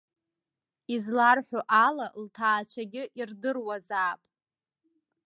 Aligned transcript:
Изларҳәо 0.93 1.61
ала 1.85 2.07
лҭаацәагьы 2.23 3.03
ирдыруазаап. 3.19 4.21